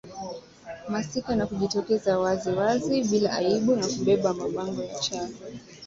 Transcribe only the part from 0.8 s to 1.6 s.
masika na